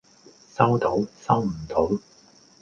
[0.57, 1.91] 收到收唔到